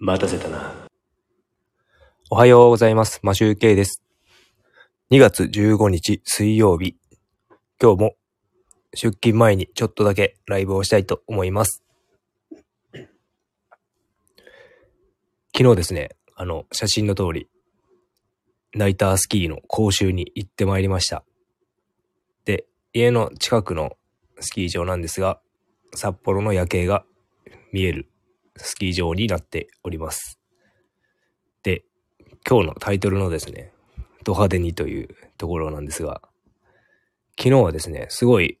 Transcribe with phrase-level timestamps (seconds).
[0.00, 0.72] 待たせたな。
[2.28, 3.20] おはようございます。
[3.22, 4.02] マシューケイです。
[5.12, 6.96] 2月15日水曜日。
[7.80, 8.14] 今日も
[8.92, 11.84] 出勤前にちょっとだけライブをしたいと思います。
[15.56, 17.48] 昨日ですね、あの、写真の通り、
[18.74, 21.24] ナイタースキーの講習に行ってまいりました。
[22.44, 23.96] で、家の近くの
[24.40, 25.40] スキー場なんですが、
[25.94, 27.04] 札幌の夜景が
[27.72, 28.08] 見える
[28.56, 30.38] スキー場になっております。
[31.62, 31.84] で、
[32.48, 33.72] 今日のタイトルのですね、
[34.24, 36.22] ド派手にというところなんですが、
[37.38, 38.58] 昨日はですね、すごい、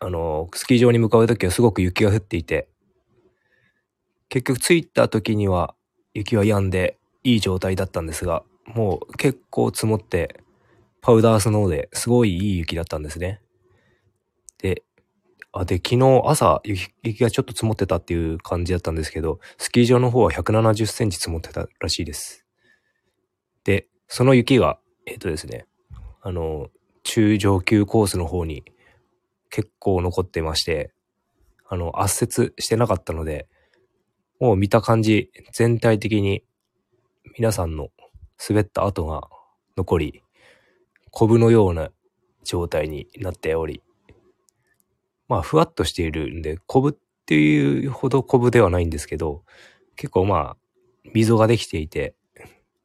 [0.00, 2.68] あの、スキー場に向かうときはすごく雪が降っていて、
[4.28, 5.74] 結局着いた時には
[6.14, 10.40] 雪は止んでいい状態だったんですが、もう結構積もって、
[11.02, 13.40] パウダースノーですごいいい雪だったんですね。
[14.58, 14.84] で、
[15.52, 22.46] あ、で、昨日朝雪雪がちょっと積もってたっていう感じだったんですけど、スキー場の方は170センチ積もってたらしいです。
[23.64, 25.66] で、その雪が、えっ、とですね、
[26.22, 26.68] あの、
[27.02, 28.64] 中上級コースの方に
[29.50, 30.92] 結構残ってまして、
[31.68, 33.48] あの、圧雪してなかったので、
[34.38, 36.44] もう見た感じ、全体的に
[37.36, 37.88] 皆さんの
[38.48, 39.28] 滑った跡が
[39.76, 40.22] 残り、
[41.10, 41.90] コブのような
[42.44, 43.82] 状態になっており、
[45.30, 46.92] まあ、ふわっとしているんで、コブっ
[47.24, 49.44] ていうほどコブではないんですけど、
[49.94, 50.56] 結構まあ、
[51.14, 52.16] 溝ができていて、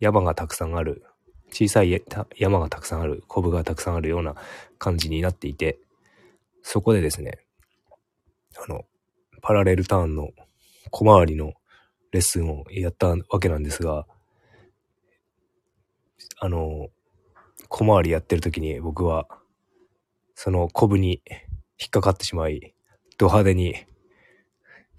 [0.00, 1.04] 山がたくさんある、
[1.52, 2.02] 小さい
[2.36, 4.34] 山がたくさんある、コブがたくさんあるような
[4.78, 5.78] 感じになっていて、
[6.62, 7.38] そこでですね、
[8.56, 8.86] あの、
[9.40, 10.30] パラレルターンの
[10.90, 11.52] 小回りの
[12.10, 14.04] レッスンをやったわけなんですが、
[16.40, 16.88] あの、
[17.68, 19.28] 小回りやってる時に僕は、
[20.34, 21.22] そのコブに
[21.82, 22.74] 引っかかってしまい、
[23.18, 23.74] ド派手に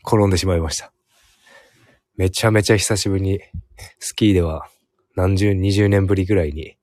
[0.06, 0.92] 転んでしまいました。
[2.18, 3.40] めちゃめちゃ久しぶりに、
[4.00, 4.68] スキーでは
[5.16, 6.78] 何十、二十年ぶりぐらいに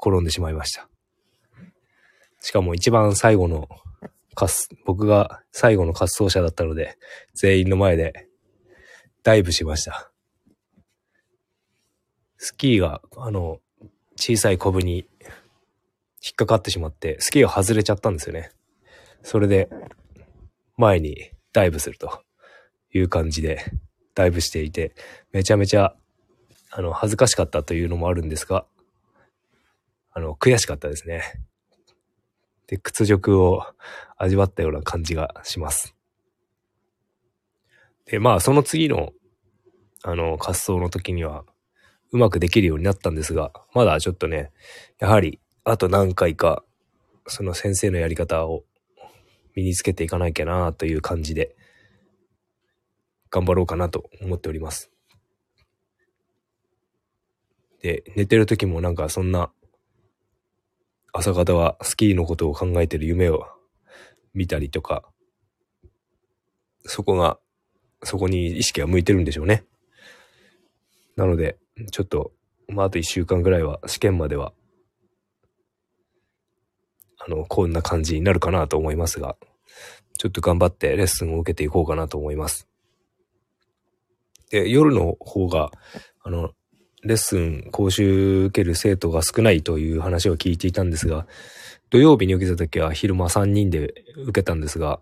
[0.00, 0.88] 転んでしまいました。
[2.40, 3.68] しかも一番最後の
[4.36, 4.52] 滑、
[4.86, 6.96] 僕が最後の滑走者だったので、
[7.34, 8.28] 全員の前で
[9.24, 10.12] ダイブしました。
[12.36, 13.58] スキーが、あの、
[14.16, 15.06] 小さいコブに
[16.24, 18.50] 引っかかってしまって、スキーが外れちゃったんですよね。
[19.22, 19.68] それで、
[20.76, 22.22] 前にダイブすると
[22.92, 23.64] いう感じで、
[24.14, 24.94] ダイブしていて、
[25.32, 25.94] めちゃめちゃ、
[26.70, 28.66] あの、恥ずかしかったというのもあるんですが、
[30.12, 31.22] あの、悔しかったですね。
[32.66, 33.62] で、屈辱を
[34.16, 35.94] 味わったような感じがします。
[38.06, 39.12] で、まあ、その次の、
[40.02, 41.44] あの、滑走の時には、
[42.10, 44.50] うまくできるようになったんですが、まだちょっとね、
[44.98, 46.64] やはり、あと何回か、
[47.26, 48.64] その先生のやり方を
[49.54, 51.56] 身につけていかなきゃなという感じで、
[53.30, 54.90] 頑張ろうかなと思っております。
[57.82, 59.50] で、寝てる時もなんかそんな、
[61.12, 63.46] 朝方はスキーのことを考えてる夢を
[64.34, 65.04] 見たりとか、
[66.84, 67.38] そこが、
[68.04, 69.64] そこに意識が向いてるんでしょうね。
[71.16, 71.58] なので、
[71.90, 72.32] ちょっと、
[72.68, 74.52] まあ、あと一週間ぐらいは試験までは、
[77.24, 79.36] あの、こんな感じになるかなと思いますが、
[80.18, 82.68] ちょっと頑張ってレッスンを受けていこうかなと思います。
[84.50, 85.70] で、夜の方が、
[86.22, 86.50] あの、
[87.02, 91.26] レッスン、講習受ける生徒が少ないという話を聞いていたんですが、
[91.90, 95.00] 土曜日に受けた時は昼間3人で受けたんですが、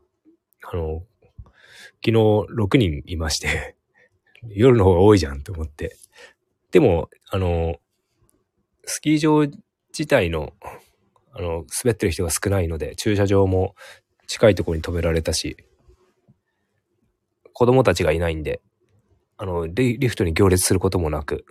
[0.63, 1.03] あの、
[2.05, 3.77] 昨日6人いまして、
[4.49, 5.97] 夜の方が多いじゃんと思って。
[6.71, 7.77] でも、あの、
[8.85, 10.53] スキー場自体の、
[11.41, 13.75] あの、滑ってる人が少ないので、駐車場も
[14.27, 15.57] 近いところに止められたし、
[17.55, 18.61] 子供たちがいないんで、
[19.39, 21.47] あの、リフトに行列することもなく、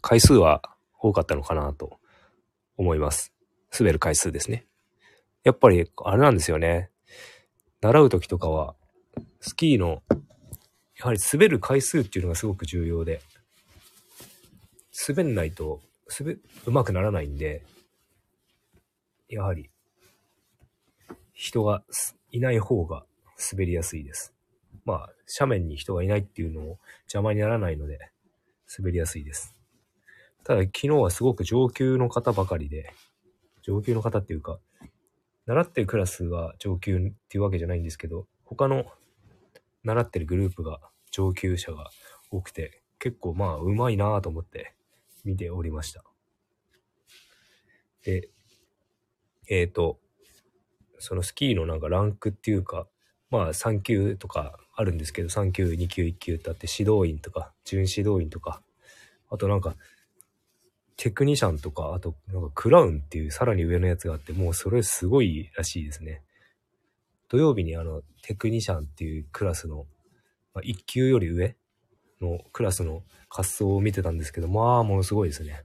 [0.00, 0.62] 回数は
[0.98, 1.98] 多かったのかなと
[2.78, 3.34] 思います。
[3.78, 4.64] 滑る回数ですね。
[5.42, 6.88] やっぱり、あれなんですよね。
[7.82, 8.74] 習う時とかは、
[9.40, 10.02] スキーの、
[10.98, 13.20] やはり滑る回数っていうのがすごく重要で、
[15.06, 15.82] 滑んないと、
[16.18, 17.62] 滑、うまくならないんで、
[19.28, 19.70] やはり、
[21.32, 21.82] 人が
[22.30, 23.04] いない方が
[23.52, 24.34] 滑りやすいです。
[24.84, 27.98] まあ、斜面に人がいないっていうのも邪魔にならないので、
[28.78, 29.54] 滑りやすいです。
[30.44, 32.92] ただ、昨日はすごく上級の方ばかりで、
[33.62, 34.58] 上級の方っていうか、
[35.46, 38.84] 習ってるクラスが上級っていうわけじゃないんですけど、他の
[39.82, 40.80] 習ってるグループが
[41.10, 41.90] 上級者が
[42.30, 44.74] 多くて、結構まあ、うまいなぁと思って
[45.24, 46.04] 見ておりました。
[48.02, 48.28] で、
[49.48, 49.98] えっ、と、
[50.98, 52.86] そのスキーのなんかランクっていうか、
[53.30, 58.62] まあ3級とかあるんですけど、3級、2級、1級ってあって、指導員とか、準指導員とか、
[59.30, 59.76] あとなんか、
[60.96, 66.22] テクニシャンとか、あと、なんかクラウンっていうさらに上のやつがあって、もうそれすごいらしいですね。
[67.28, 69.86] 土曜日にあの、テクニシャンっていうクラスの、
[70.54, 71.56] まあ、1級より上
[72.20, 75.64] のクラスの滑走を見てたんですけど、まあ、ものすごいですね。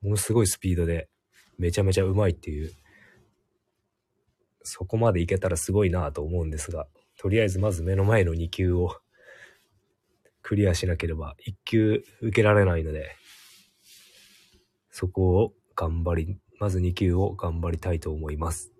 [0.00, 1.08] ものすごいスピードで、
[1.58, 2.72] めちゃめちゃうまいっていう、
[4.66, 6.86] そこまでいけたらすごいなと思うんですが、
[7.16, 8.90] とりあえずまず目の前の2級を
[10.42, 13.16] クリアしなければ1級受けられないので、
[14.90, 18.72] そこを頑張り、まず2級を頑張りたいと思います。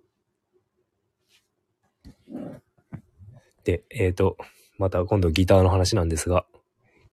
[3.63, 4.37] で、えっ、ー、と、
[4.77, 6.45] また今度ギターの話なんですが、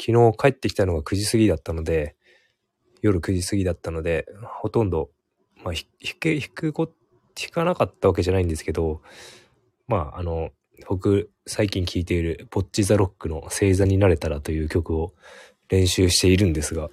[0.01, 2.17] 昨日帰ってきたのが9時過ぎだったので、
[3.03, 4.27] 夜9時過ぎだったので、
[4.61, 5.11] ほとんど、
[5.63, 5.85] まあ、弾
[6.19, 6.91] け、弾くこ、
[7.35, 9.03] 弾かなかったわけじゃないんですけど、
[9.87, 10.51] まあ、あの、
[10.89, 15.15] 僕、最近聴いている、ポッチザロックの星座になれたらという曲を
[15.69, 16.91] 練習しているんですが、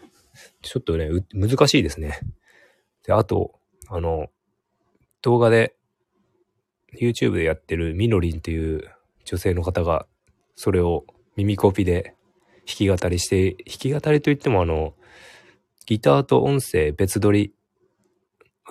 [0.62, 2.20] ちょっとね、難しいですね。
[3.06, 4.28] で、あと、あの、
[5.22, 5.76] 動画で、
[7.00, 8.92] YouTube でやってるみのりんっていう
[9.24, 10.08] 女性の方が、
[10.56, 11.06] それを
[11.36, 12.16] 耳コピで
[12.66, 14.94] 弾き語りして、弾き語りといってもあの、
[15.86, 17.54] ギターと音声別撮り、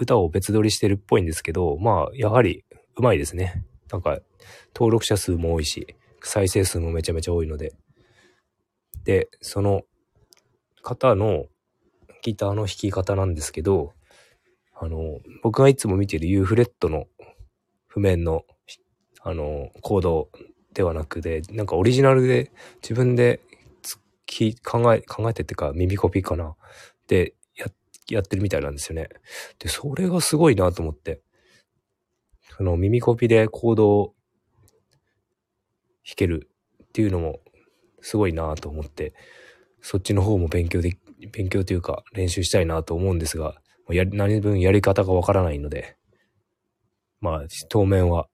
[0.01, 2.65] 歌を別撮りしてるっぽいんですけど、まあ、やはり
[2.97, 3.65] うまいですね。
[3.93, 4.19] なんか、
[4.75, 7.75] 登録者数も多いし、再生数もめちゃめちゃ多いので。
[9.05, 9.83] で、その
[10.83, 11.45] 方の
[12.23, 13.93] ギターの弾き方なんですけど、
[14.75, 17.07] あの、僕がいつも見てる U フレットの
[17.87, 18.45] 譜面の、
[19.23, 20.31] あの、コード
[20.73, 22.51] ではなくて、なんかオリジナルで
[22.83, 23.41] 自分で
[24.65, 26.57] 考え、考えてってか耳コピーかな。
[27.09, 27.35] で、
[28.15, 29.09] や、ってるみたいなんですよね。
[29.59, 31.21] で、それがすごいなと思って。
[32.57, 34.15] その耳コピでコードを
[36.07, 36.51] 弾ける
[36.83, 37.41] っていうのも
[38.03, 39.15] すごいなと思って、
[39.81, 40.97] そっちの方も勉強で、
[41.33, 43.61] 勉強というか練習したいなと思うんですが、
[43.91, 45.97] や何分やり方がわからないので、
[47.21, 48.29] まあ、当面は、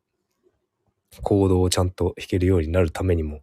[1.22, 3.40] コードをちゃんと弾けるようになるためにも、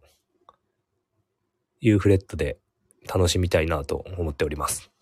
[1.80, 2.58] U フレットで
[3.06, 4.93] 楽しみたいなと思っております。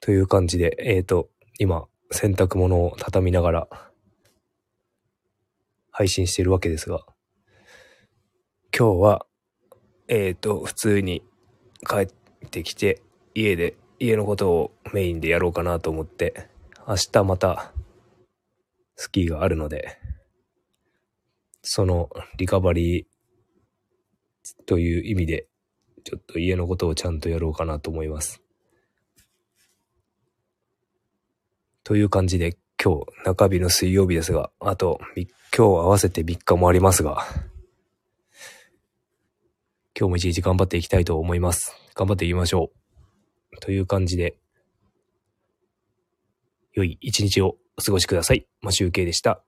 [0.00, 1.28] という感じで、えっ、ー、と、
[1.58, 3.68] 今、洗濯物を畳みながら、
[5.90, 7.04] 配信しているわけですが、
[8.76, 9.26] 今日は、
[10.06, 11.22] えっ、ー、と、普通に
[11.88, 12.06] 帰っ
[12.50, 13.02] てきて、
[13.34, 16.48] 家で、家のことをメインでやろうかなと思って、
[16.86, 17.72] 明日また、
[18.94, 19.98] スキーがあるので、
[21.62, 25.48] そのリカバリーという意味で、
[26.04, 28.40] ちょっと家のことをちゃんとやろうかなと思います。
[31.88, 35.24] という感じで今日中日の水曜日ですが、あと今
[35.56, 37.24] 日合わせて3日もありますが、
[39.98, 41.74] 今日も一日頑張っていきたいと思います。
[41.94, 42.72] 頑張っていきましょ
[43.54, 43.60] う。
[43.60, 44.36] という感じで、
[46.74, 48.46] 良い一日をお過ごしください。
[48.60, 49.47] マシュウケイでした。